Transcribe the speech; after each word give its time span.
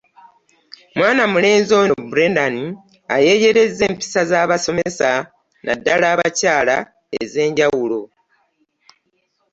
Mwana 0.97 1.23
mulenzi 1.33 1.71
ono 1.81 1.95
Brenan, 2.11 2.55
ayeyereza 3.15 3.81
empisa 3.89 4.21
z'abasomesa 4.29 5.09
n' 5.63 5.71
addala 5.73 6.05
abakyala 6.13 6.75
ez'enjawulo. 7.21 8.01